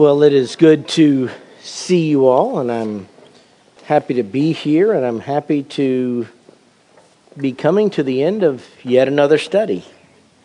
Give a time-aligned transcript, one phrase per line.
[0.00, 1.28] Well, it is good to
[1.60, 3.06] see you all, and I'm
[3.84, 6.26] happy to be here, and I'm happy to
[7.36, 9.84] be coming to the end of yet another study.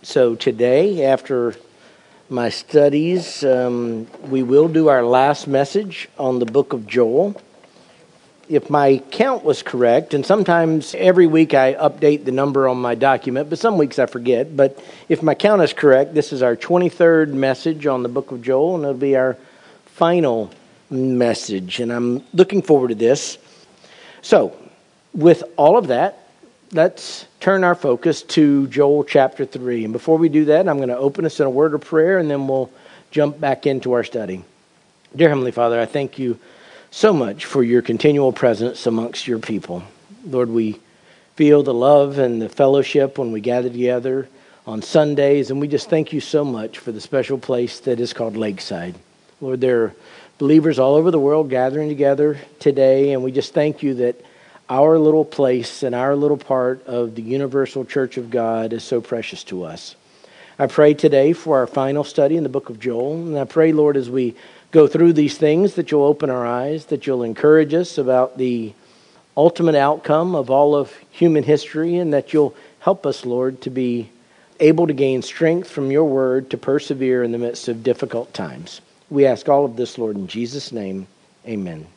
[0.02, 1.56] So, today, after
[2.30, 7.42] my studies, um, we will do our last message on the book of Joel
[8.48, 12.96] if my count was correct, and sometimes every week I update the number on my
[12.96, 14.56] document, but some weeks I forget.
[14.56, 18.42] But if my count is correct, this is our 23rd message on the book of
[18.42, 19.38] Joel, and it'll be our
[19.86, 20.52] final
[20.90, 21.80] message.
[21.80, 23.38] And I'm looking forward to this.
[24.22, 24.56] So,
[25.14, 26.28] with all of that,
[26.72, 29.86] let's turn our focus to Joel chapter 3.
[29.86, 32.20] And before we do that, I'm going to open us in a word of prayer,
[32.20, 32.70] and then we'll
[33.12, 34.44] jump back into our study.
[35.16, 36.38] Dear Heavenly Father, I thank you
[36.96, 39.84] so much for your continual presence amongst your people.
[40.26, 40.80] Lord, we
[41.36, 44.30] feel the love and the fellowship when we gather together
[44.66, 48.14] on Sundays, and we just thank you so much for the special place that is
[48.14, 48.96] called Lakeside.
[49.42, 49.96] Lord, there are
[50.38, 54.16] believers all over the world gathering together today, and we just thank you that
[54.70, 59.02] our little place and our little part of the universal church of God is so
[59.02, 59.98] precious to us.
[60.58, 63.74] I pray today for our final study in the book of Joel, and I pray,
[63.74, 64.36] Lord, as we
[64.72, 68.74] go through these things, that you'll open our eyes, that you'll encourage us about the
[69.38, 74.10] ultimate outcome of all of human history, and that you'll help us, Lord, to be
[74.60, 78.82] able to gain strength from your word to persevere in the midst of difficult times.
[79.10, 81.08] We ask all of this, Lord, in Jesus' name.
[81.48, 81.88] Amen.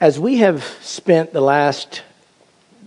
[0.00, 2.02] As we have spent the last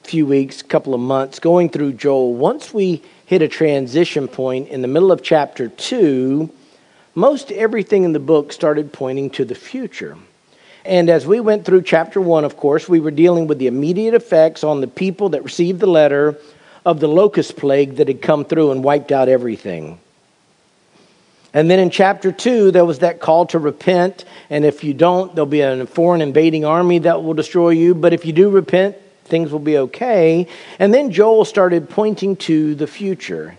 [0.04, 4.82] few weeks, couple of months going through Joel, once we hit a transition point in
[4.82, 6.50] the middle of chapter 2,
[7.16, 10.18] most everything in the book started pointing to the future.
[10.86, 14.14] And as we went through chapter one, of course, we were dealing with the immediate
[14.14, 16.38] effects on the people that received the letter
[16.86, 20.00] of the locust plague that had come through and wiped out everything.
[21.54, 24.26] And then in chapter 2, there was that call to repent.
[24.50, 27.94] And if you don't, there'll be a foreign invading army that will destroy you.
[27.94, 30.48] But if you do repent, things will be okay.
[30.80, 33.56] And then Joel started pointing to the future.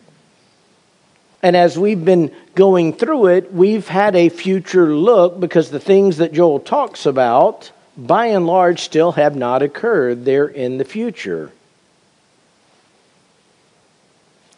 [1.44, 6.16] And as we've been going through it, we've had a future look because the things
[6.16, 10.24] that Joel talks about, by and large, still have not occurred.
[10.24, 11.52] They're in the future.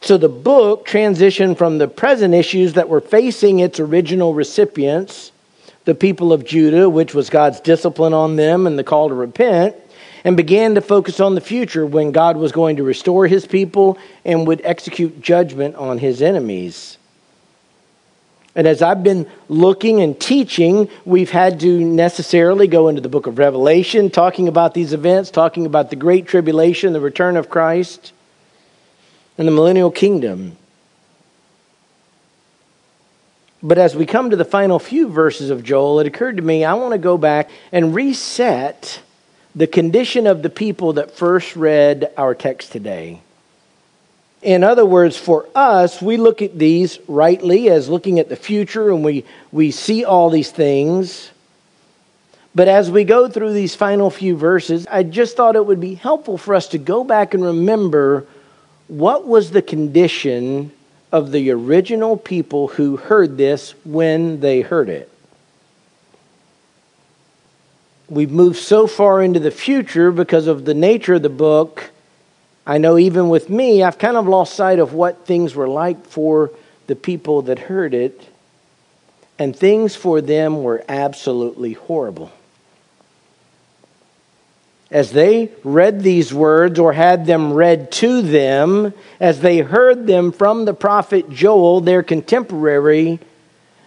[0.01, 5.33] So the book transitioned from the present issues that were facing its original recipients,
[5.87, 9.75] the people of Judah, which was God's discipline on them and the call to repent,
[10.27, 13.97] and began to focus on the future when God was going to restore his people
[14.25, 16.99] and would execute judgment on his enemies.
[18.57, 23.29] And as I've been looking and teaching, we've had to necessarily go into the book
[23.29, 28.13] of Revelation, talking about these events, talking about the Great Tribulation, the return of Christ,
[29.39, 30.57] and the millennial kingdom.
[33.63, 36.65] But as we come to the final few verses of Joel, it occurred to me
[36.65, 39.03] I want to go back and reset
[39.57, 43.23] the condition of the people that first read our text today.
[44.43, 48.91] In other words, for us, we look at these rightly as looking at the future
[48.91, 51.31] and we, we see all these things.
[52.55, 55.95] But as we go through these final few verses, I just thought it would be
[55.95, 58.27] helpful for us to go back and remember
[58.89, 60.71] what was the condition
[61.11, 65.11] of the original people who heard this when they heard it.
[68.09, 71.91] We've moved so far into the future because of the nature of the book.
[72.65, 76.07] I know even with me, I've kind of lost sight of what things were like
[76.07, 76.53] for
[76.87, 78.29] the people that heard it.
[79.39, 82.31] And things for them were absolutely horrible.
[84.89, 90.31] As they read these words or had them read to them, as they heard them
[90.31, 93.19] from the prophet Joel, their contemporary,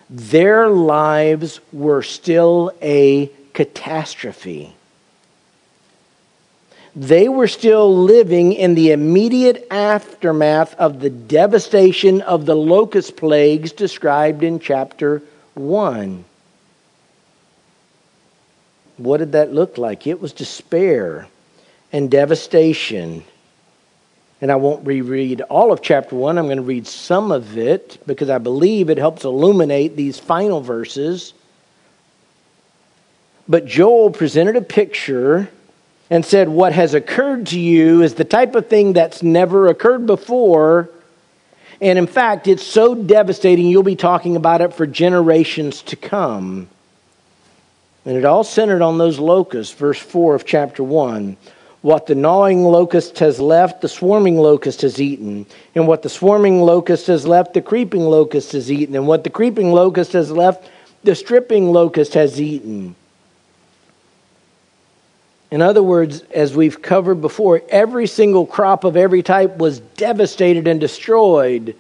[0.09, 4.73] their lives were still a catastrophe.
[6.95, 13.73] They were still living in the immediate aftermath of the devastation of the locust plagues
[13.73, 15.21] described in chapter
[15.55, 16.23] 1.
[18.95, 20.07] What did that look like?
[20.07, 21.27] It was despair
[21.91, 23.25] and devastation.
[24.39, 26.37] And I won't reread all of chapter 1.
[26.37, 30.61] I'm going to read some of it because I believe it helps illuminate these final
[30.61, 31.33] verses.
[33.49, 35.49] But Joel presented a picture
[36.11, 40.05] and said, What has occurred to you is the type of thing that's never occurred
[40.05, 40.91] before.
[41.81, 46.69] And in fact, it's so devastating, you'll be talking about it for generations to come.
[48.05, 51.35] And it all centered on those locusts, verse 4 of chapter 1.
[51.81, 55.45] What the gnawing locust has left, the swarming locust has eaten.
[55.73, 58.95] And what the swarming locust has left, the creeping locust has eaten.
[58.95, 60.69] And what the creeping locust has left,
[61.03, 62.95] the stripping locust has eaten.
[65.51, 70.67] In other words, as we've covered before, every single crop of every type was devastated
[70.67, 71.75] and destroyed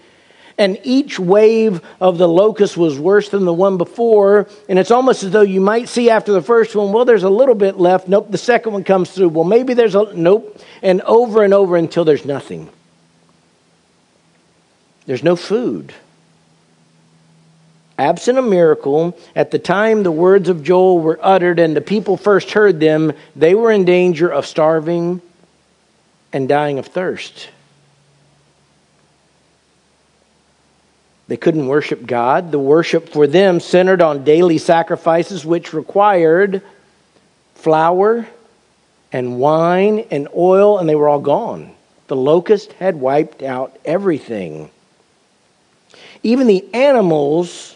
[0.59, 4.47] and each wave of the locust was worse than the one before.
[4.67, 7.29] And it's almost as though you might see after the first one, well, there's a
[7.29, 8.09] little bit left.
[8.09, 9.29] Nope, the second one comes through.
[9.29, 12.69] Well, maybe there's a nope, and over and over until there's nothing.
[15.05, 15.93] There's no food.
[17.99, 22.15] Absent a miracle, at the time the words of Joel were uttered and the people
[22.15, 25.21] first heard them, they were in danger of starving
[26.31, 27.49] and dying of thirst.
[31.27, 32.53] They couldn't worship God.
[32.53, 36.61] The worship for them centered on daily sacrifices, which required
[37.55, 38.29] flour
[39.11, 41.73] and wine and oil, and they were all gone.
[42.07, 44.71] The locust had wiped out everything.
[46.23, 47.75] Even the animals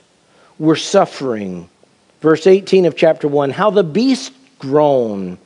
[0.59, 1.69] were suffering.
[2.21, 5.37] Verse 18 of chapter 1 How the beasts groan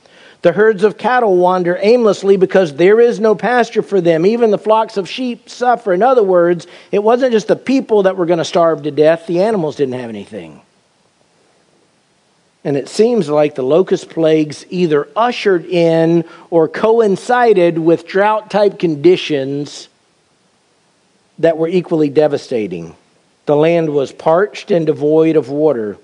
[0.42, 4.26] the herds of cattle wander aimlessly because there is no pasture for them.
[4.26, 5.94] Even the flocks of sheep suffer.
[5.94, 9.26] In other words, it wasn't just the people that were going to starve to death,
[9.28, 10.62] the animals didn't have anything.
[12.64, 18.78] And it seems like the locust plagues either ushered in or coincided with drought type
[18.78, 19.90] conditions
[21.40, 22.96] that were equally devastating.
[23.48, 25.98] The land was parched and devoid of water.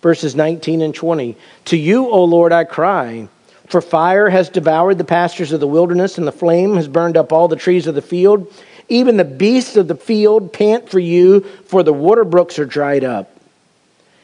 [0.00, 1.36] Verses 19 and 20.
[1.66, 3.28] To you, O Lord, I cry.
[3.66, 7.30] For fire has devoured the pastures of the wilderness, and the flame has burned up
[7.30, 8.50] all the trees of the field.
[8.88, 13.04] Even the beasts of the field pant for you, for the water brooks are dried
[13.04, 13.36] up.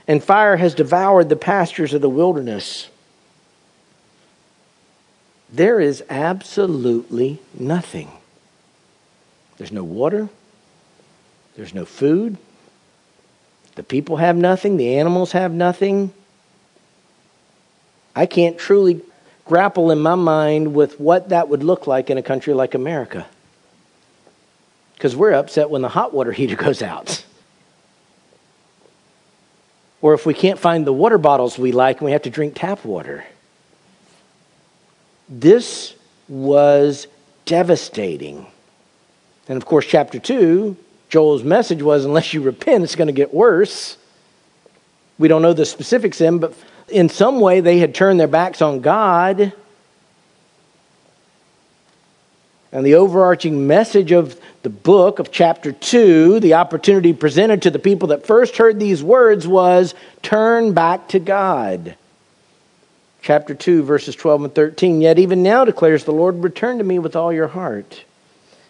[0.09, 2.89] And fire has devoured the pastures of the wilderness.
[5.53, 8.11] There is absolutely nothing.
[9.59, 10.31] There's no water.
[11.57, 12.39] There's no food.
[13.75, 14.77] The people have nothing.
[14.77, 16.13] The animals have nothing.
[18.15, 19.01] I can't truly
[19.45, 23.27] grapple in my mind with what that would look like in a country like America.
[24.95, 27.25] Because we're upset when the hot water heater goes out.
[30.01, 32.55] Or if we can't find the water bottles we like and we have to drink
[32.55, 33.25] tap water.
[35.29, 35.95] This
[36.29, 37.07] was
[37.47, 38.47] devastating.
[39.49, 40.77] And of course, chapter 2,
[41.09, 43.97] Joel's message was unless you repent, it's going to get worse.
[45.19, 46.55] We don't know the specifics in, but
[46.89, 49.53] in some way they had turned their backs on God.
[52.73, 57.79] And the overarching message of the book of chapter 2, the opportunity presented to the
[57.79, 61.97] people that first heard these words was turn back to God.
[63.23, 65.01] Chapter 2, verses 12 and 13.
[65.01, 68.05] Yet even now declares the Lord, return to me with all your heart,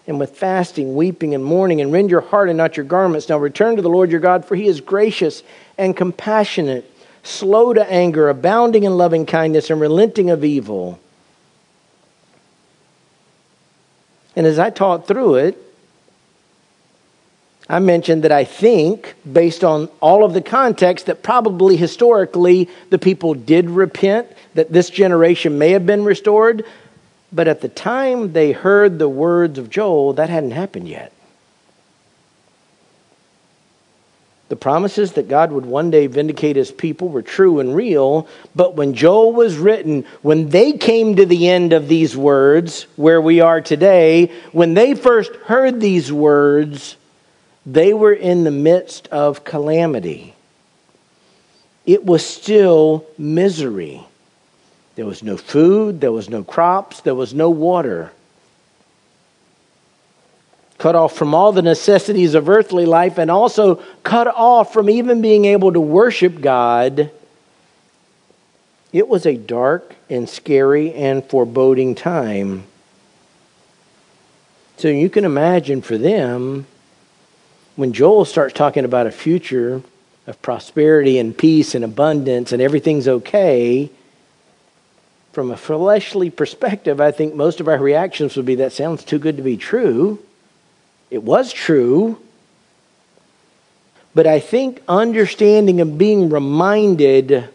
[0.06, 3.28] and with fasting, weeping, and mourning, and rend your heart and not your garments.
[3.28, 5.42] Now return to the Lord your God, for he is gracious
[5.78, 6.90] and compassionate
[7.24, 11.00] slow to anger, abounding in loving kindness, and relenting of evil.
[14.36, 15.58] And as I taught through it,
[17.68, 22.98] I mentioned that I think, based on all of the context, that probably historically the
[22.98, 26.66] people did repent, that this generation may have been restored.
[27.34, 31.12] But at the time they heard the words of Joel, that hadn't happened yet.
[34.50, 38.76] The promises that God would one day vindicate his people were true and real, but
[38.76, 43.40] when Joel was written, when they came to the end of these words, where we
[43.40, 46.96] are today, when they first heard these words,
[47.66, 50.34] they were in the midst of calamity.
[51.84, 54.06] It was still misery.
[54.96, 58.12] There was no food, there was no crops, there was no water
[60.84, 65.22] cut off from all the necessities of earthly life, and also cut off from even
[65.22, 67.10] being able to worship God.
[68.92, 72.64] It was a dark and scary and foreboding time.
[74.76, 76.66] So you can imagine for them,
[77.76, 79.80] when Joel starts talking about a future
[80.26, 83.90] of prosperity and peace and abundance and everything's okay,
[85.34, 89.18] from a fleshly perspective, I think most of our reactions would be that sounds too
[89.18, 90.20] good to be true.
[91.10, 92.18] It was true.
[94.14, 97.48] But I think understanding and being reminded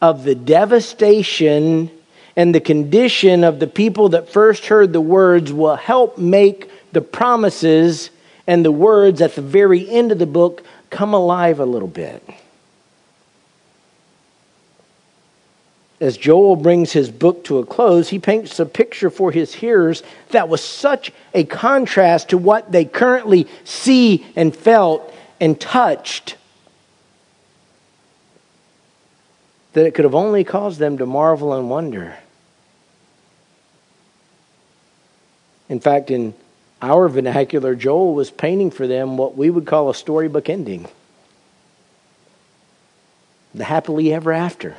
[0.00, 1.90] of the devastation
[2.34, 7.00] and the condition of the people that first heard the words will help make the
[7.00, 8.10] promises
[8.48, 12.22] and the words at the very end of the book come alive a little bit.
[16.02, 20.02] As Joel brings his book to a close, he paints a picture for his hearers
[20.30, 26.36] that was such a contrast to what they currently see and felt and touched
[29.74, 32.16] that it could have only caused them to marvel and wonder.
[35.68, 36.34] In fact, in
[36.82, 40.88] our vernacular, Joel was painting for them what we would call a storybook ending
[43.54, 44.76] the happily ever after.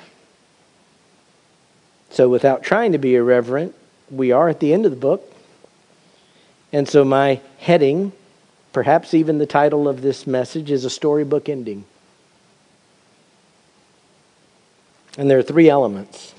[2.13, 3.73] So, without trying to be irreverent,
[4.11, 5.35] we are at the end of the book.
[6.71, 8.11] And so, my heading,
[8.71, 11.85] perhaps even the title of this message, is a storybook ending.
[15.17, 16.35] And there are three elements.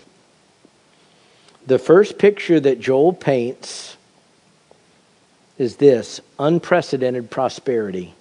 [1.67, 3.97] The first picture that Joel paints
[5.59, 8.15] is this unprecedented prosperity.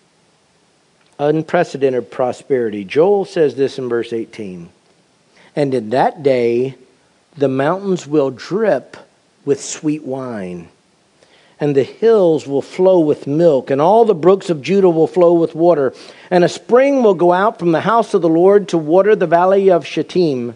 [1.19, 2.83] Unprecedented prosperity.
[2.83, 4.69] Joel says this in verse 18.
[5.55, 6.77] And in that day,
[7.37, 8.97] the mountains will drip
[9.45, 10.69] with sweet wine,
[11.59, 15.33] and the hills will flow with milk, and all the brooks of Judah will flow
[15.33, 15.93] with water.
[16.29, 19.27] And a spring will go out from the house of the Lord to water the
[19.27, 20.55] valley of Shittim.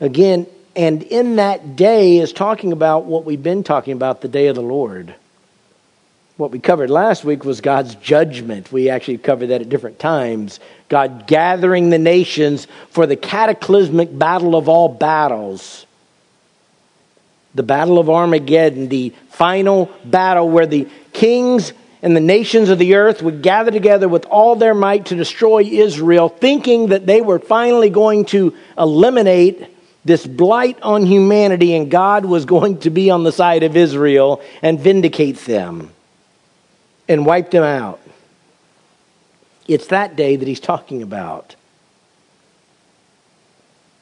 [0.00, 4.46] Again, and in that day is talking about what we've been talking about the day
[4.46, 5.14] of the Lord.
[6.42, 8.72] What we covered last week was God's judgment.
[8.72, 10.58] We actually covered that at different times.
[10.88, 15.86] God gathering the nations for the cataclysmic battle of all battles.
[17.54, 21.72] The battle of Armageddon, the final battle where the kings
[22.02, 25.62] and the nations of the earth would gather together with all their might to destroy
[25.62, 29.68] Israel, thinking that they were finally going to eliminate
[30.04, 34.42] this blight on humanity and God was going to be on the side of Israel
[34.60, 35.92] and vindicate them
[37.12, 38.00] and wiped them out.
[39.68, 41.54] It's that day that he's talking about.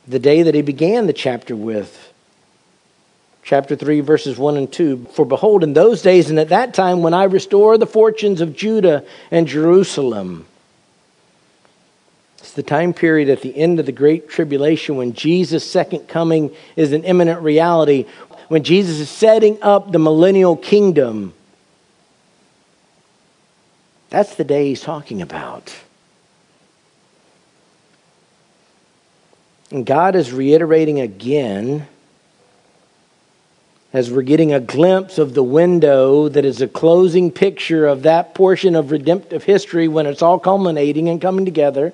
[0.08, 2.12] The day that he began the chapter with.
[3.42, 5.08] Chapter 3, verses 1 and 2.
[5.12, 8.56] For behold, in those days and at that time, when I restore the fortunes of
[8.56, 10.46] Judah and Jerusalem.
[12.38, 16.50] It's the time period at the end of the Great Tribulation when Jesus' second coming
[16.74, 18.06] is an imminent reality,
[18.48, 21.34] when Jesus is setting up the millennial kingdom.
[24.10, 25.74] That's the day he's talking about.
[29.70, 31.86] And God is reiterating again
[33.92, 38.34] as we're getting a glimpse of the window that is a closing picture of that
[38.34, 41.92] portion of redemptive history when it's all culminating and coming together.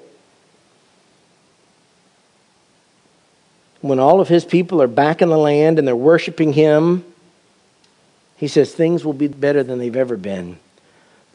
[3.81, 7.05] When all of his people are back in the land and they're worshiping him,
[8.37, 10.59] he says things will be better than they've ever been.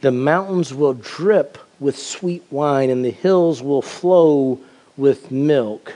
[0.02, 4.60] The mountains will drip with sweet wine, and the hills will flow
[4.98, 5.94] with milk.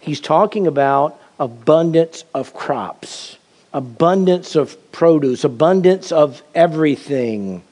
[0.00, 3.38] He's talking about abundance of crops,
[3.72, 7.62] abundance of produce, abundance of everything.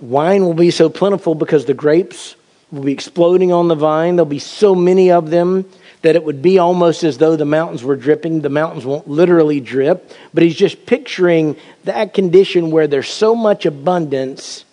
[0.00, 2.36] Wine will be so plentiful because the grapes
[2.70, 4.16] will be exploding on the vine.
[4.16, 5.68] There'll be so many of them
[6.02, 8.40] that it would be almost as though the mountains were dripping.
[8.40, 13.66] The mountains won't literally drip, but he's just picturing that condition where there's so much
[13.66, 14.64] abundance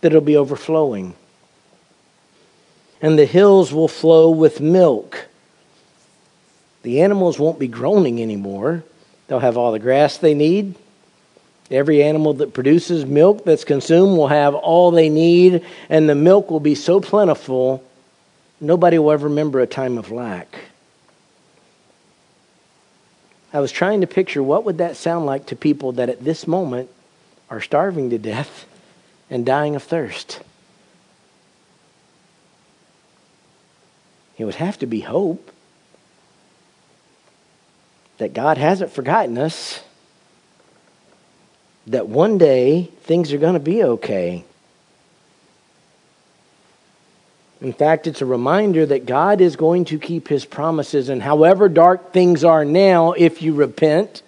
[0.00, 1.14] that it'll be overflowing.
[3.00, 5.26] And the hills will flow with milk.
[6.82, 8.84] The animals won't be groaning anymore.
[9.26, 10.76] They'll have all the grass they need.
[11.70, 16.50] Every animal that produces milk that's consumed will have all they need, and the milk
[16.50, 17.82] will be so plentiful
[18.60, 20.66] nobody will ever remember a time of lack.
[23.52, 26.46] I was trying to picture what would that sound like to people that at this
[26.46, 26.88] moment
[27.50, 28.66] are starving to death
[29.28, 30.40] and dying of thirst.
[34.38, 35.50] It would have to be hope
[38.18, 39.82] that God hasn't forgotten us,
[41.86, 44.44] that one day things are going to be okay.
[47.60, 51.68] In fact, it's a reminder that God is going to keep his promises, and however
[51.68, 54.22] dark things are now, if you repent,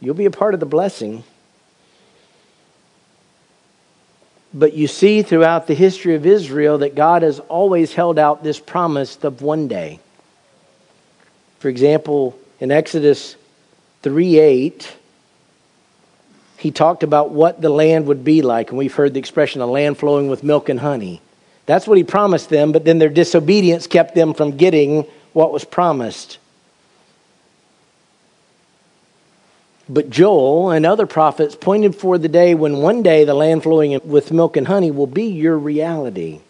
[0.00, 1.22] you'll be a part of the blessing.
[4.52, 8.58] But you see throughout the history of Israel that God has always held out this
[8.58, 10.00] promise of one day.
[11.60, 13.36] For example, in Exodus
[14.02, 14.96] 3 8,
[16.64, 19.66] he talked about what the land would be like, and we've heard the expression a
[19.66, 21.20] land flowing with milk and honey.
[21.66, 25.02] That's what he promised them, but then their disobedience kept them from getting
[25.34, 26.38] what was promised.
[29.90, 34.00] But Joel and other prophets pointed for the day when one day the land flowing
[34.02, 36.40] with milk and honey will be your reality.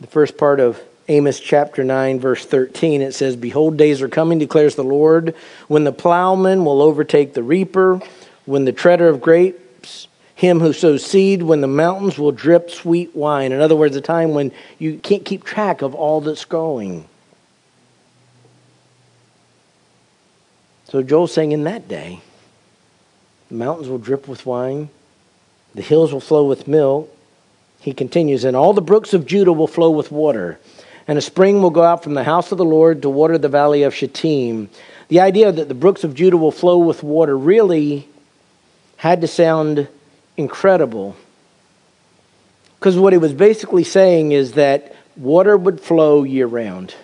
[0.00, 4.38] the first part of Amos chapter 9, verse 13, it says, Behold, days are coming,
[4.38, 5.34] declares the Lord,
[5.66, 8.00] when the plowman will overtake the reaper,
[8.46, 13.14] when the treader of grapes, him who sows seed, when the mountains will drip sweet
[13.16, 13.50] wine.
[13.50, 17.08] In other words, a time when you can't keep track of all that's going.
[20.84, 22.20] So Joel's saying, In that day,
[23.48, 24.90] the mountains will drip with wine,
[25.74, 27.12] the hills will flow with milk.
[27.80, 30.60] He continues, and all the brooks of Judah will flow with water
[31.10, 33.48] and a spring will go out from the house of the Lord to water the
[33.48, 34.70] valley of Shittim.
[35.08, 38.08] The idea that the brooks of Judah will flow with water really
[38.96, 39.88] had to sound
[40.36, 41.16] incredible.
[42.78, 46.94] Because what he was basically saying is that water would flow year round.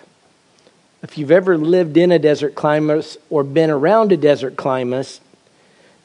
[1.03, 5.19] If you've ever lived in a desert climate or been around a desert climate,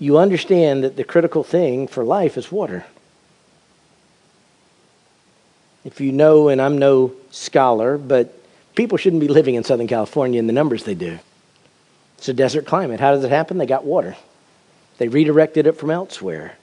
[0.01, 2.85] you understand that the critical thing for life is water.
[5.85, 8.39] If you know, and I'm no scholar, but
[8.75, 11.19] people shouldn't be living in Southern California in the numbers they do.
[12.19, 13.01] It's a desert climate.
[13.01, 13.59] How does it happen?
[13.59, 14.17] They got water,
[14.99, 16.57] they redirected it from elsewhere.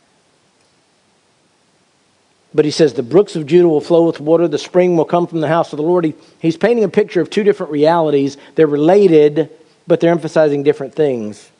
[2.53, 5.27] But he says, The brooks of Judah will flow with water, the spring will come
[5.27, 6.05] from the house of the Lord.
[6.05, 8.37] He, he's painting a picture of two different realities.
[8.55, 9.51] They're related,
[9.85, 11.51] but they're emphasizing different things.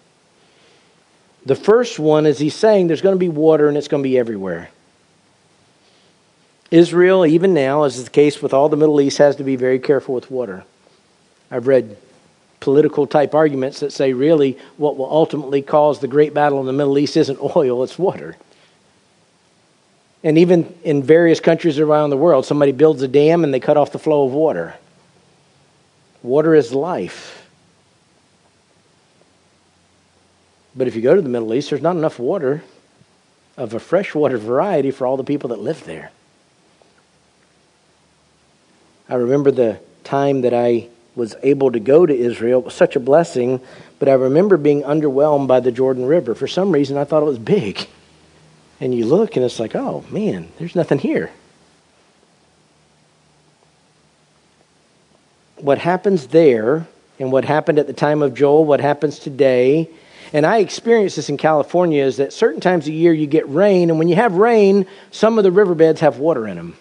[1.46, 4.10] The first one is he's saying there's going to be water and it's going to
[4.10, 4.70] be everywhere.
[6.71, 9.55] Israel, even now, as is the case with all the Middle East, has to be
[9.55, 10.63] very careful with water.
[11.49, 11.97] I've read
[12.59, 16.73] political type arguments that say really what will ultimately cause the great battle in the
[16.73, 18.38] Middle East isn't oil, it's water.
[20.23, 23.77] And even in various countries around the world, somebody builds a dam and they cut
[23.77, 24.75] off the flow of water.
[26.21, 27.47] Water is life.
[30.75, 32.63] But if you go to the Middle East, there's not enough water
[33.57, 36.11] of a freshwater variety for all the people that live there.
[39.10, 42.60] I remember the time that I was able to go to Israel.
[42.60, 43.60] It was such a blessing,
[43.98, 46.36] but I remember being underwhelmed by the Jordan River.
[46.36, 47.88] For some reason, I thought it was big.
[48.80, 51.32] And you look and it's like, oh man, there's nothing here.
[55.58, 56.88] What happens there
[57.19, 59.89] and what happened at the time of Joel, what happens today,
[60.32, 63.89] and I experienced this in California, is that certain times of year you get rain,
[63.89, 66.78] and when you have rain, some of the riverbeds have water in them.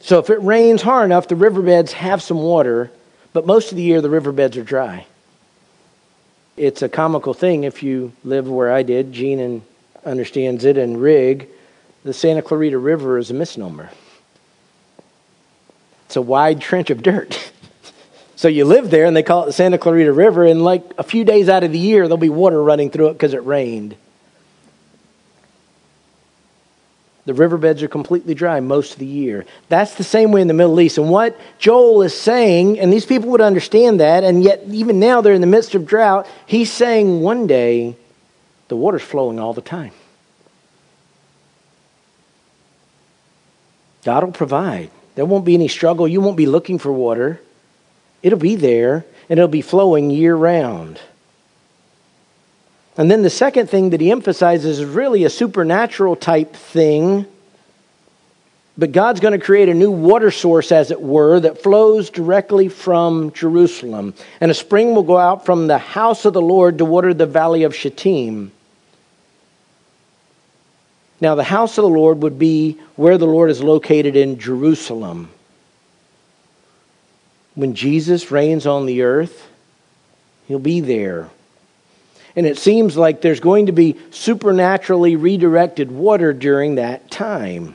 [0.00, 2.90] So if it rains hard enough, the riverbeds have some water,
[3.32, 5.06] but most of the year the riverbeds are dry.
[6.56, 9.12] It's a comical thing if you live where I did.
[9.12, 9.62] Gene
[10.04, 11.48] understands it, and Rig.
[12.02, 13.90] The Santa Clarita River is a misnomer.
[16.06, 17.52] It's a wide trench of dirt.
[18.36, 21.02] so you live there, and they call it the Santa Clarita River, and like a
[21.02, 23.96] few days out of the year, there'll be water running through it because it rained.
[27.26, 29.44] The riverbeds are completely dry most of the year.
[29.68, 30.98] That's the same way in the Middle East.
[30.98, 35.20] And what Joel is saying, and these people would understand that, and yet even now
[35.20, 37.94] they're in the midst of drought, he's saying one day
[38.68, 39.92] the water's flowing all the time.
[44.04, 44.90] God will provide.
[45.14, 46.08] There won't be any struggle.
[46.08, 47.40] You won't be looking for water.
[48.22, 51.00] It'll be there, and it'll be flowing year round.
[52.96, 57.26] And then the second thing that he emphasizes is really a supernatural type thing.
[58.76, 62.68] But God's going to create a new water source, as it were, that flows directly
[62.68, 64.14] from Jerusalem.
[64.40, 67.26] And a spring will go out from the house of the Lord to water the
[67.26, 68.52] valley of Shittim.
[71.20, 75.28] Now, the house of the Lord would be where the Lord is located in Jerusalem.
[77.54, 79.46] When Jesus reigns on the earth,
[80.48, 81.28] he'll be there.
[82.40, 87.74] And it seems like there's going to be supernaturally redirected water during that time.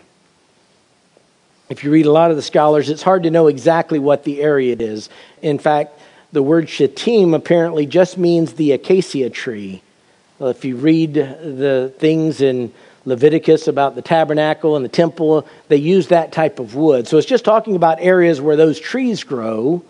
[1.69, 4.41] If you read a lot of the scholars, it's hard to know exactly what the
[4.41, 5.08] area is.
[5.43, 5.99] In fact,
[6.32, 9.84] the word shittim apparently just means the acacia tree.
[10.39, 12.73] Well, if you read the things in
[13.06, 17.08] Leviticus about the tabernacle and the temple, they use that type of wood.
[17.08, 19.84] So it's just talking about areas where those trees grow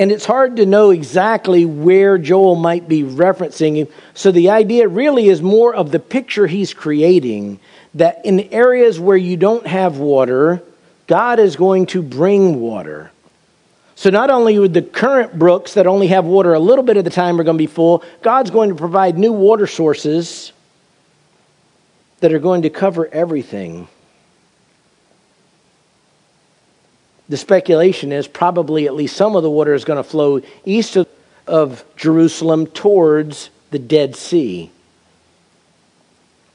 [0.00, 3.76] and it's hard to know exactly where Joel might be referencing.
[3.76, 3.88] him.
[4.14, 7.60] So the idea really is more of the picture he's creating
[7.92, 10.62] that in areas where you don't have water,
[11.06, 13.10] God is going to bring water.
[13.94, 17.04] So not only would the current brooks that only have water a little bit of
[17.04, 20.52] the time are going to be full, God's going to provide new water sources
[22.20, 23.86] that are going to cover everything.
[27.30, 30.96] The speculation is probably at least some of the water is going to flow east
[30.96, 31.08] of,
[31.46, 34.70] of Jerusalem towards the Dead Sea.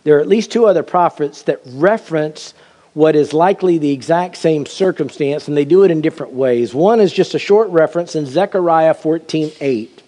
[0.03, 2.53] There are at least two other prophets that reference
[2.93, 6.73] what is likely the exact same circumstance, and they do it in different ways.
[6.73, 10.03] One is just a short reference in Zechariah 14 8.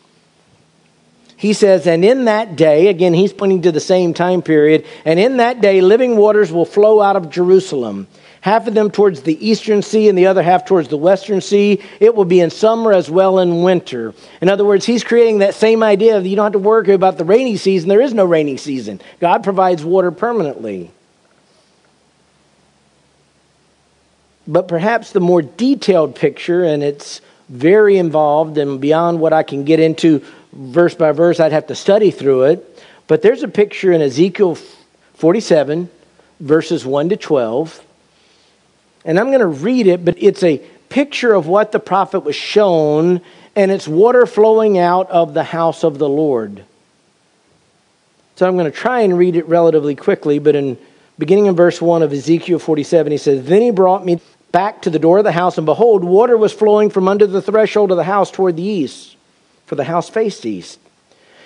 [1.38, 5.18] He says, And in that day, again, he's pointing to the same time period, and
[5.18, 8.08] in that day, living waters will flow out of Jerusalem
[8.48, 11.84] half of them towards the eastern sea and the other half towards the western sea.
[12.00, 14.14] It will be in summer as well in winter.
[14.40, 17.18] In other words, he's creating that same idea that you don't have to worry about
[17.18, 17.90] the rainy season.
[17.90, 19.02] There is no rainy season.
[19.20, 20.92] God provides water permanently.
[24.48, 29.66] But perhaps the more detailed picture, and it's very involved and beyond what I can
[29.66, 32.82] get into verse by verse, I'd have to study through it.
[33.08, 34.58] But there's a picture in Ezekiel
[35.16, 35.90] 47,
[36.40, 37.84] verses 1 to 12
[39.08, 40.58] and I'm going to read it, but it's a
[40.90, 43.22] picture of what the prophet was shown,
[43.56, 46.66] and it's water flowing out of the house of the Lord.
[48.36, 50.78] So I'm going to try and read it relatively quickly, but in
[51.18, 54.20] beginning in verse 1 of Ezekiel 47, he says, Then he brought me
[54.52, 57.42] back to the door of the house, and behold, water was flowing from under the
[57.42, 59.16] threshold of the house toward the east,
[59.66, 60.80] for the house faced east.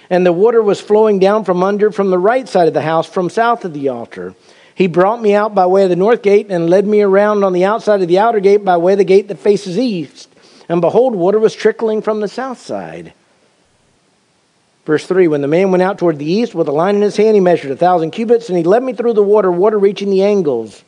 [0.10, 3.08] And the water was flowing down from under from the right side of the house,
[3.08, 4.34] from south of the altar.
[4.82, 7.54] He brought me out by way of the north gate and led me around on
[7.54, 10.28] the outside of the outer gate by way of the gate that faces east.
[10.68, 13.14] And behold, water was trickling from the south side.
[14.88, 17.16] Verse 3 When the man went out toward the east with a line in his
[17.16, 20.10] hand, he measured a thousand cubits, and he led me through the water, water reaching
[20.10, 20.84] the angles.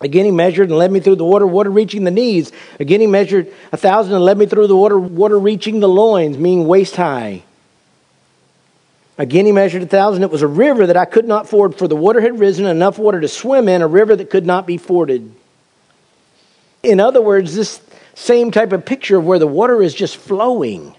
[0.00, 2.50] Again, he measured and led me through the water, water reaching the knees.
[2.80, 6.36] Again, he measured a thousand and led me through the water, water reaching the loins,
[6.36, 7.44] meaning waist high.
[9.20, 10.22] Again, he measured a thousand.
[10.22, 12.98] It was a river that I could not ford, for the water had risen, enough
[12.98, 15.30] water to swim in, a river that could not be forded.
[16.82, 17.82] In other words, this
[18.14, 20.96] same type of picture of where the water is just flowing.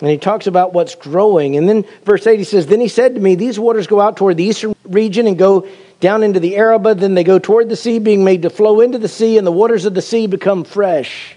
[0.00, 1.56] And he talks about what's growing.
[1.56, 4.16] And then verse 8, he says, Then he said to me, These waters go out
[4.16, 5.68] toward the eastern region and go
[6.00, 6.94] down into the Arabah.
[6.94, 9.52] Then they go toward the sea, being made to flow into the sea, and the
[9.52, 11.36] waters of the sea become fresh.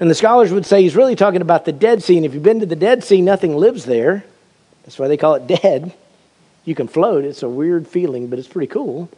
[0.00, 2.16] And the scholars would say he's really talking about the Dead Sea.
[2.16, 4.24] And if you've been to the Dead Sea, nothing lives there.
[4.82, 5.92] That's why they call it dead.
[6.64, 7.24] You can float.
[7.24, 9.10] It's a weird feeling, but it's pretty cool.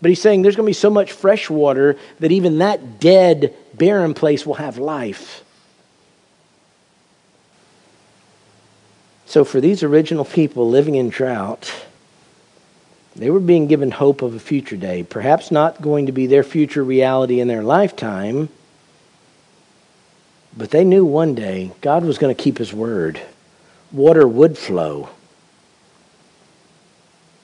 [0.00, 3.54] But he's saying there's going to be so much fresh water that even that dead,
[3.74, 5.44] barren place will have life.
[9.26, 11.72] So, for these original people living in drought,
[13.14, 15.02] they were being given hope of a future day.
[15.02, 18.48] Perhaps not going to be their future reality in their lifetime,
[20.56, 23.20] but they knew one day God was going to keep his word.
[23.92, 25.10] Water would flow.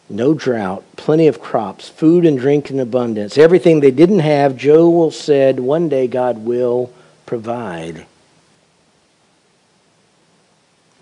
[0.08, 3.36] No drought, plenty of crops, food and drink in abundance.
[3.36, 6.92] Everything they didn't have, Joel said, one day God will
[7.26, 8.06] provide.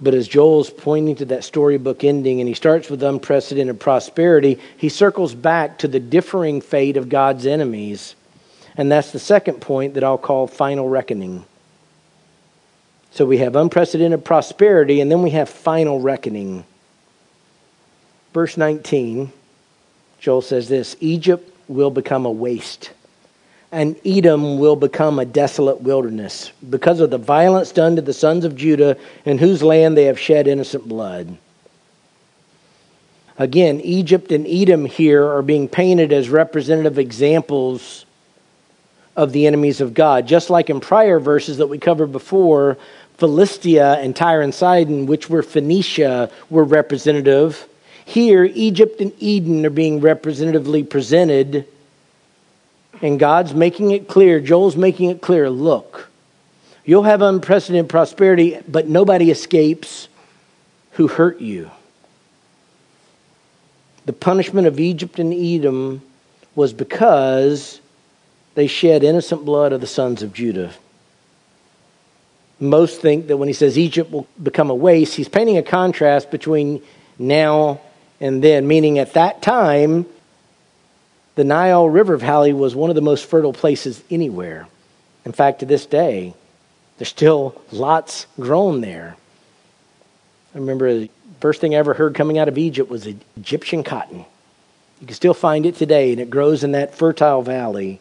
[0.00, 4.88] But as Joel's pointing to that storybook ending, and he starts with unprecedented prosperity, he
[4.88, 8.14] circles back to the differing fate of God's enemies.
[8.76, 11.44] And that's the second point that I'll call final reckoning.
[13.14, 16.64] So we have unprecedented prosperity, and then we have final reckoning.
[18.32, 19.32] Verse 19,
[20.18, 22.92] Joel says this Egypt will become a waste,
[23.70, 28.44] and Edom will become a desolate wilderness because of the violence done to the sons
[28.44, 31.38] of Judah, in whose land they have shed innocent blood.
[33.38, 38.06] Again, Egypt and Edom here are being painted as representative examples
[39.16, 40.26] of the enemies of God.
[40.26, 42.76] Just like in prior verses that we covered before,
[43.18, 47.66] Philistia and Tyre and Sidon, which were Phoenicia, were representative.
[48.04, 51.66] Here, Egypt and Edom are being representatively presented.
[53.00, 56.08] And God's making it clear, Joel's making it clear look,
[56.84, 60.08] you'll have unprecedented prosperity, but nobody escapes
[60.92, 61.70] who hurt you.
[64.06, 66.02] The punishment of Egypt and Edom
[66.54, 67.80] was because
[68.54, 70.72] they shed innocent blood of the sons of Judah
[72.60, 76.30] most think that when he says Egypt will become a waste, he's painting a contrast
[76.30, 76.82] between
[77.18, 77.80] now
[78.20, 80.06] and then, meaning at that time,
[81.34, 84.68] the Nile River Valley was one of the most fertile places anywhere.
[85.24, 86.34] In fact, to this day,
[86.98, 89.16] there's still lots grown there.
[90.54, 94.24] I remember the first thing I ever heard coming out of Egypt was Egyptian cotton.
[95.00, 98.00] You can still find it today, and it grows in that fertile valley.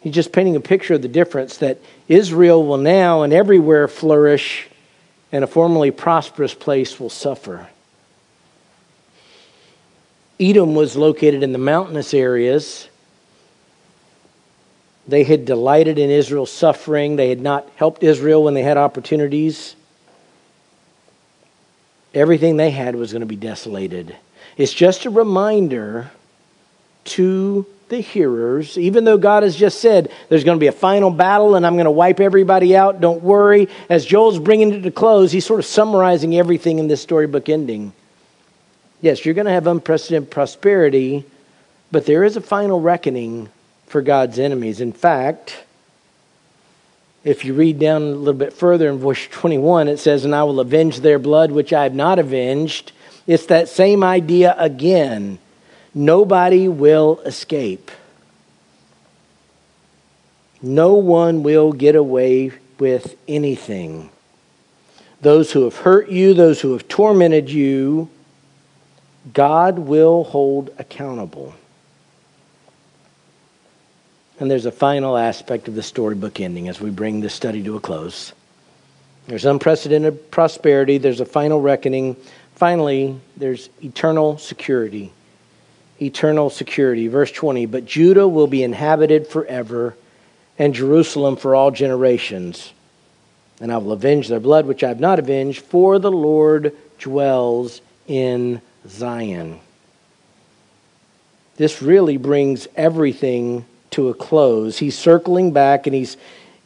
[0.00, 4.68] He's just painting a picture of the difference that Israel will now and everywhere flourish,
[5.32, 7.68] and a formerly prosperous place will suffer.
[10.40, 12.88] Edom was located in the mountainous areas.
[15.08, 17.16] They had delighted in Israel's suffering.
[17.16, 19.74] They had not helped Israel when they had opportunities.
[22.14, 24.14] Everything they had was going to be desolated.
[24.56, 26.10] It's just a reminder
[27.04, 31.10] to the hearers, even though God has just said there's going to be a final
[31.10, 33.68] battle and I'm going to wipe everybody out, don't worry.
[33.88, 37.92] As Joel's bringing it to close, he's sort of summarizing everything in this storybook ending.
[39.00, 41.24] Yes, you're going to have unprecedented prosperity,
[41.92, 43.48] but there is a final reckoning
[43.86, 44.80] for God's enemies.
[44.80, 45.64] In fact,
[47.24, 50.44] if you read down a little bit further in verse 21, it says, And I
[50.44, 52.92] will avenge their blood which I have not avenged.
[53.26, 55.38] It's that same idea again.
[55.94, 57.90] Nobody will escape.
[60.60, 64.10] No one will get away with anything.
[65.20, 68.08] Those who have hurt you, those who have tormented you,
[69.32, 71.54] God will hold accountable.
[74.40, 77.76] And there's a final aspect of the storybook ending as we bring this study to
[77.76, 78.32] a close.
[79.26, 82.16] There's unprecedented prosperity, there's a final reckoning.
[82.54, 85.12] Finally, there's eternal security.
[86.00, 87.08] Eternal security.
[87.08, 89.96] Verse 20 But Judah will be inhabited forever,
[90.58, 92.72] and Jerusalem for all generations.
[93.60, 97.80] And I will avenge their blood, which I have not avenged, for the Lord dwells
[98.06, 99.60] in Zion.
[101.56, 104.78] This really brings everything to a close.
[104.78, 106.16] He's circling back and he's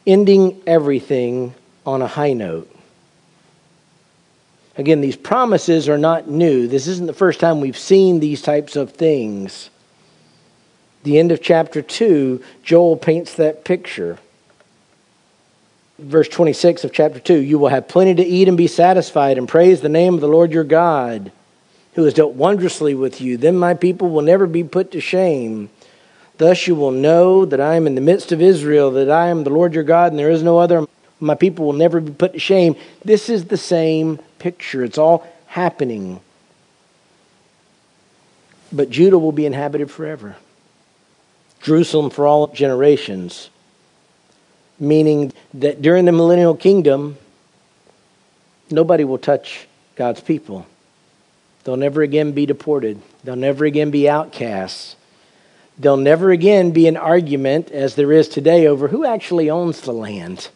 [0.05, 2.72] ending everything on a high note.
[4.77, 6.67] Again, these promises are not new.
[6.67, 9.69] This isn't the first time we've seen these types of things.
[11.03, 14.17] The end of chapter 2, Joel paints that picture.
[15.99, 19.47] Verse 26 of chapter 2 You will have plenty to eat and be satisfied, and
[19.47, 21.31] praise the name of the Lord your God,
[21.93, 23.37] who has dealt wondrously with you.
[23.37, 25.69] Then my people will never be put to shame.
[26.37, 29.43] Thus you will know that I am in the midst of Israel, that I am
[29.43, 30.87] the Lord your God, and there is no other.
[31.19, 32.75] My people will never be put to shame.
[33.05, 34.83] This is the same picture.
[34.83, 36.19] It's all happening.
[38.73, 40.35] But Judah will be inhabited forever.
[41.61, 43.49] Jerusalem for all generations.
[44.79, 47.17] Meaning that during the millennial kingdom,
[48.69, 50.67] nobody will touch God's people.
[51.63, 54.97] They'll never again be deported, they'll never again be outcasts.
[55.75, 59.91] There'll never again be an argument, as there is today, over who actually owns the
[59.91, 60.49] land.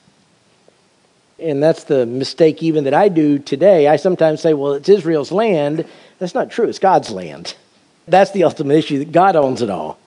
[1.39, 3.87] And that's the mistake even that I do today.
[3.87, 5.85] I sometimes say, well, it's Israel's land.
[6.19, 6.67] That's not true.
[6.67, 7.55] It's God's land.
[8.07, 9.99] That's the ultimate issue that God owns it all.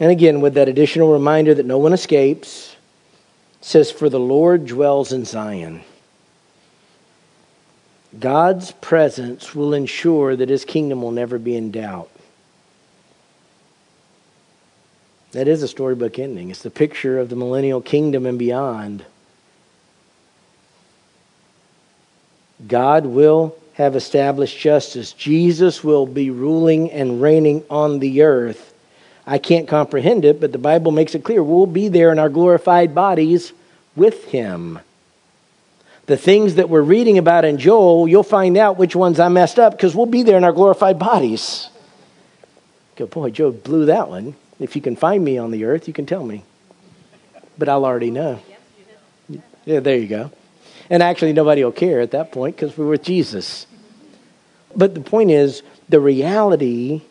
[0.00, 2.74] And again, with that additional reminder that no one escapes,
[3.60, 5.82] says, For the Lord dwells in Zion.
[8.18, 12.09] God's presence will ensure that his kingdom will never be in doubt.
[15.32, 16.50] That is a storybook ending.
[16.50, 19.04] It's the picture of the millennial kingdom and beyond.
[22.66, 25.12] God will have established justice.
[25.12, 28.74] Jesus will be ruling and reigning on the earth.
[29.26, 32.28] I can't comprehend it, but the Bible makes it clear we'll be there in our
[32.28, 33.52] glorified bodies
[33.94, 34.80] with him
[36.10, 39.60] the things that we're reading about in Joel, you'll find out which ones I messed
[39.60, 41.70] up because we'll be there in our glorified bodies.
[42.96, 44.34] Good boy, Joe blew that one.
[44.60, 46.44] If you can find me on the earth, you can tell me.
[47.58, 48.40] But I'll already know.
[49.64, 50.30] Yeah, there you go.
[50.88, 53.66] And actually, nobody will care at that point because we're with Jesus.
[54.76, 57.02] But the point is, the reality,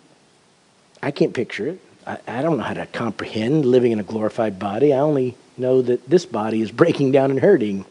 [1.03, 1.81] I can't picture it.
[2.07, 4.93] I, I don't know how to comprehend living in a glorified body.
[4.93, 7.85] I only know that this body is breaking down and hurting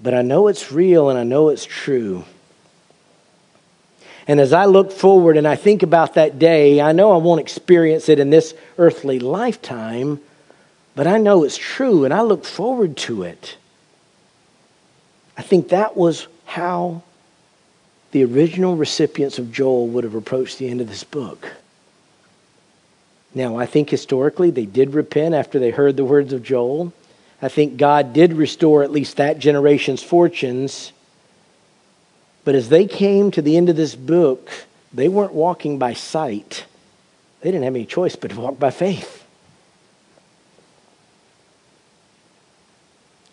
[0.00, 2.24] but I know it's real and I know it's true.
[4.28, 7.40] And as I look forward and I think about that day, I know I won't
[7.40, 10.20] experience it in this earthly lifetime,
[10.94, 13.56] but I know it's true and I look forward to it.
[15.38, 17.02] I think that was how
[18.10, 21.48] the original recipients of Joel would have approached the end of this book.
[23.34, 26.92] Now, I think historically they did repent after they heard the words of Joel.
[27.40, 30.92] I think God did restore at least that generation's fortunes.
[32.48, 34.48] But as they came to the end of this book,
[34.90, 36.64] they weren't walking by sight.
[37.42, 39.22] They didn't have any choice but to walk by faith.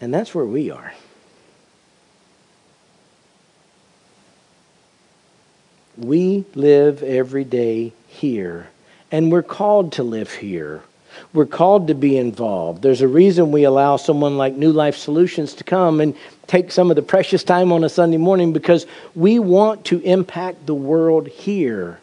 [0.01, 0.93] And that's where we are.
[5.95, 8.67] We live every day here,
[9.13, 10.81] and we're called to live here.
[11.33, 12.81] We're called to be involved.
[12.81, 16.15] There's a reason we allow someone like New Life Solutions to come and
[16.47, 20.65] take some of the precious time on a Sunday morning because we want to impact
[20.65, 21.99] the world here.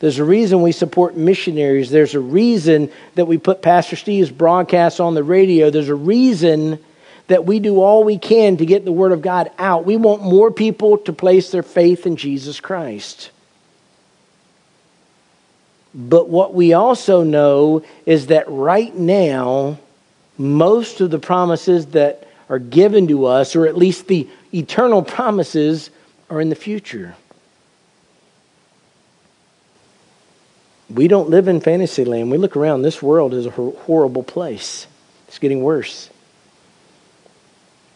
[0.00, 1.90] There's a reason we support missionaries.
[1.90, 5.70] There's a reason that we put Pastor Steve's broadcast on the radio.
[5.70, 6.78] There's a reason
[7.28, 9.86] that we do all we can to get the Word of God out.
[9.86, 13.30] We want more people to place their faith in Jesus Christ.
[15.94, 19.78] But what we also know is that right now,
[20.36, 25.90] most of the promises that are given to us, or at least the eternal promises,
[26.28, 27.14] are in the future.
[30.90, 32.30] We don't live in fantasy land.
[32.30, 34.86] We look around, this world is a horrible place.
[35.28, 36.10] It's getting worse.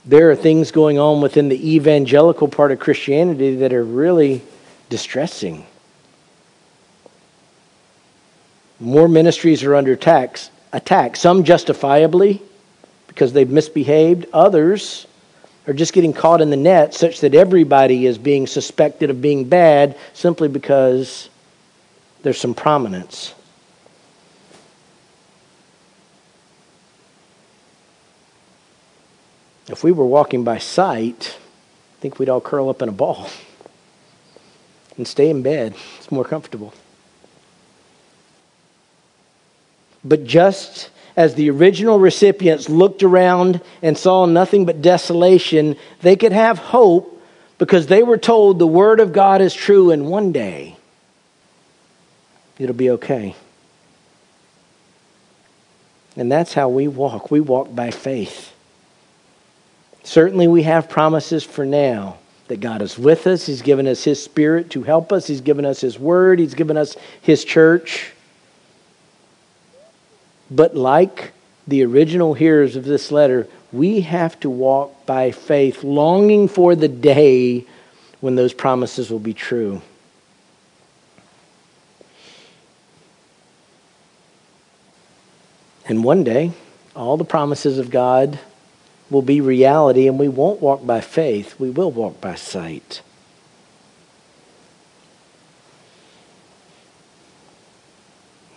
[0.04, 4.42] There are things going on within the evangelical part of Christianity that are really
[4.88, 5.66] distressing.
[8.80, 10.38] More ministries are under attack,
[10.72, 11.16] attack.
[11.16, 12.42] Some justifiably
[13.08, 14.26] because they've misbehaved.
[14.32, 15.06] Others
[15.66, 19.44] are just getting caught in the net such that everybody is being suspected of being
[19.44, 21.28] bad simply because
[22.22, 23.34] there's some prominence.
[29.68, 31.36] If we were walking by sight,
[31.98, 33.28] I think we'd all curl up in a ball
[34.96, 35.74] and stay in bed.
[35.98, 36.72] It's more comfortable.
[40.08, 46.32] But just as the original recipients looked around and saw nothing but desolation, they could
[46.32, 47.22] have hope
[47.58, 50.76] because they were told the Word of God is true, and one day
[52.58, 53.34] it'll be okay.
[56.16, 57.30] And that's how we walk.
[57.30, 58.52] We walk by faith.
[60.04, 63.44] Certainly, we have promises for now that God is with us.
[63.46, 66.76] He's given us His Spirit to help us, He's given us His Word, He's given
[66.76, 68.12] us His church.
[70.50, 71.32] But like
[71.66, 76.88] the original hearers of this letter, we have to walk by faith, longing for the
[76.88, 77.66] day
[78.20, 79.82] when those promises will be true.
[85.86, 86.52] And one day,
[86.94, 88.38] all the promises of God
[89.10, 93.00] will be reality, and we won't walk by faith, we will walk by sight.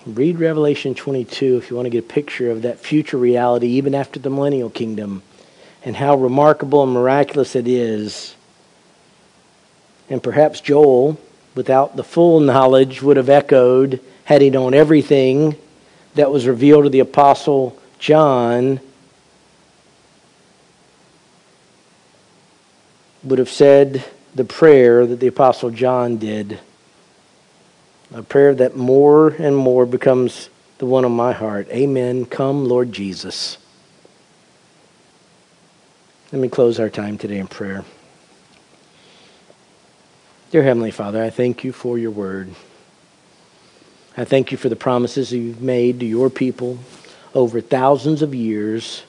[0.05, 3.93] Read Revelation 22 if you want to get a picture of that future reality, even
[3.93, 5.21] after the millennial kingdom,
[5.85, 8.33] and how remarkable and miraculous it is.
[10.09, 11.19] And perhaps Joel,
[11.53, 15.55] without the full knowledge, would have echoed, had he known everything
[16.15, 18.79] that was revealed to the Apostle John,
[23.23, 26.59] would have said the prayer that the Apostle John did
[28.13, 31.67] a prayer that more and more becomes the one on my heart.
[31.69, 32.25] Amen.
[32.25, 33.57] Come, Lord Jesus.
[36.31, 37.83] Let me close our time today in prayer.
[40.51, 42.53] Dear Heavenly Father, I thank you for your word.
[44.17, 46.77] I thank you for the promises you've made to your people
[47.33, 49.03] over thousands of years,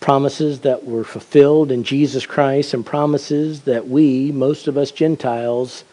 [0.00, 5.84] promises that were fulfilled in Jesus Christ, and promises that we, most of us Gentiles,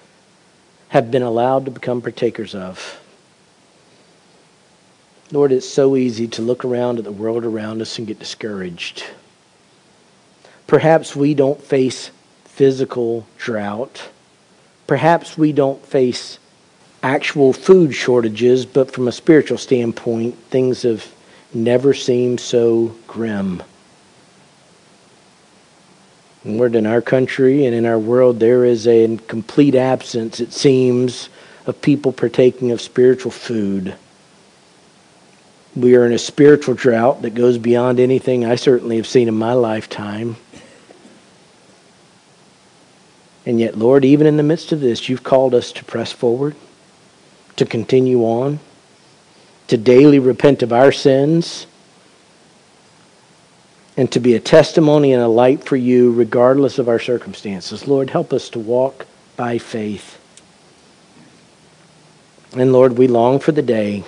[0.95, 3.01] have been allowed to become partakers of.
[5.29, 9.03] Lord, it's so easy to look around at the world around us and get discouraged.
[10.67, 12.11] Perhaps we don't face
[12.45, 14.07] physical drought.
[14.87, 16.39] Perhaps we don't face
[17.03, 21.13] actual food shortages, but from a spiritual standpoint, things have
[21.53, 23.61] never seemed so grim.
[26.45, 31.29] Lord, in our country and in our world, there is a complete absence, it seems,
[31.65, 33.95] of people partaking of spiritual food.
[35.75, 39.33] We are in a spiritual drought that goes beyond anything I certainly have seen in
[39.33, 40.35] my lifetime.
[43.47, 46.55] And yet, Lord, even in the midst of this, you've called us to press forward,
[47.55, 48.59] to continue on,
[49.67, 51.65] to daily repent of our sins
[53.97, 57.87] and to be a testimony and a light for you regardless of our circumstances.
[57.87, 59.05] Lord, help us to walk
[59.37, 60.19] by faith.
[62.55, 64.03] And Lord, we long for the day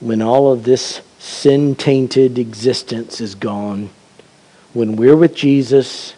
[0.00, 3.90] when all of this sin tainted existence is gone,
[4.74, 6.14] when we're with Jesus,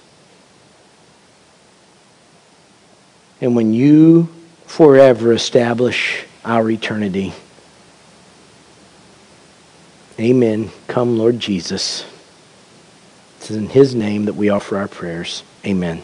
[3.40, 4.28] and when you
[4.66, 7.32] forever establish our eternity.
[10.20, 10.70] Amen.
[10.88, 12.04] Come, Lord Jesus.
[13.36, 15.42] It's in His name that we offer our prayers.
[15.64, 16.02] Amen.